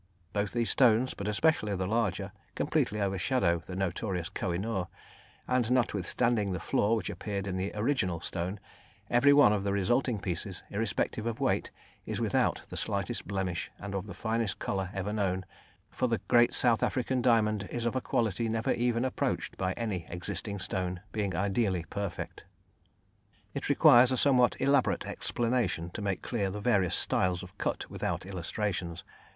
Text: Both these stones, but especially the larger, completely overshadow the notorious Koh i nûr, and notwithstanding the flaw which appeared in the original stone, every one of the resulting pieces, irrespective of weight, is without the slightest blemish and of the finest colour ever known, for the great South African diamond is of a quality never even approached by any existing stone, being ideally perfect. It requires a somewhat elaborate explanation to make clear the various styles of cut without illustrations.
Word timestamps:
Both 0.33 0.51
these 0.53 0.71
stones, 0.71 1.13
but 1.13 1.27
especially 1.27 1.75
the 1.75 1.85
larger, 1.85 2.31
completely 2.55 2.99
overshadow 2.99 3.59
the 3.59 3.75
notorious 3.75 4.29
Koh 4.29 4.51
i 4.51 4.57
nûr, 4.57 4.87
and 5.47 5.69
notwithstanding 5.71 6.53
the 6.53 6.59
flaw 6.59 6.95
which 6.95 7.11
appeared 7.11 7.45
in 7.45 7.55
the 7.55 7.71
original 7.75 8.19
stone, 8.19 8.59
every 9.11 9.31
one 9.31 9.53
of 9.53 9.63
the 9.63 9.71
resulting 9.71 10.19
pieces, 10.19 10.63
irrespective 10.71 11.27
of 11.27 11.39
weight, 11.39 11.69
is 12.07 12.19
without 12.19 12.63
the 12.69 12.77
slightest 12.77 13.27
blemish 13.27 13.69
and 13.77 13.93
of 13.93 14.07
the 14.07 14.15
finest 14.15 14.57
colour 14.57 14.89
ever 14.91 15.13
known, 15.13 15.45
for 15.91 16.07
the 16.07 16.17
great 16.27 16.55
South 16.55 16.81
African 16.81 17.21
diamond 17.21 17.67
is 17.69 17.85
of 17.85 17.95
a 17.95 18.01
quality 18.01 18.49
never 18.49 18.71
even 18.71 19.05
approached 19.05 19.55
by 19.55 19.73
any 19.73 20.07
existing 20.09 20.57
stone, 20.57 21.01
being 21.11 21.35
ideally 21.35 21.85
perfect. 21.91 22.45
It 23.53 23.69
requires 23.69 24.11
a 24.11 24.17
somewhat 24.17 24.59
elaborate 24.59 25.05
explanation 25.05 25.91
to 25.91 26.01
make 26.01 26.23
clear 26.23 26.49
the 26.49 26.59
various 26.59 26.95
styles 26.95 27.43
of 27.43 27.55
cut 27.59 27.87
without 27.91 28.25
illustrations. 28.25 29.03